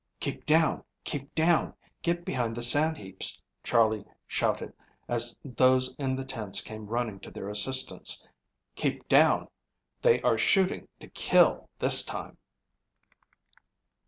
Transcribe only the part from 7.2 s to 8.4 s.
their assistance.